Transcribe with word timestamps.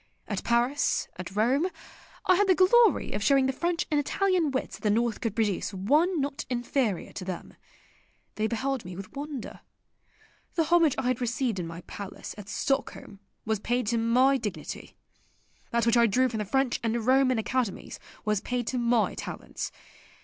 At 0.27 0.43
Paris, 0.43 1.07
at 1.17 1.35
Rome 1.35 1.67
I 2.25 2.33
had 2.35 2.47
the 2.47 2.55
glory 2.55 3.11
of 3.13 3.21
showing 3.21 3.45
the 3.45 3.53
French 3.53 3.85
and 3.91 3.99
Italian 3.99 4.49
wits 4.49 4.77
that 4.77 4.81
the 4.81 4.89
North 4.89 5.21
could 5.21 5.35
produce 5.35 5.75
one 5.75 6.19
not 6.19 6.43
inferior 6.49 7.13
to 7.13 7.23
them. 7.23 7.53
They 8.33 8.47
beheld 8.47 8.83
me 8.83 8.95
with 8.95 9.13
wonder. 9.15 9.59
The 10.55 10.63
homage 10.63 10.95
I 10.97 11.03
had 11.03 11.21
received 11.21 11.59
in 11.59 11.67
my 11.67 11.81
palace 11.81 12.33
at 12.35 12.49
Stockholm 12.49 13.19
was 13.45 13.59
paid 13.59 13.85
to 13.89 13.99
my 13.99 14.37
dignity. 14.37 14.97
That 15.69 15.85
which 15.85 15.97
I 15.97 16.07
drew 16.07 16.29
from 16.29 16.39
the 16.39 16.45
French 16.45 16.79
and 16.81 17.05
Roman 17.05 17.37
academies 17.37 17.99
was 18.25 18.41
paid 18.41 18.65
to 18.69 18.79
my 18.79 19.13
talents. 19.13 19.71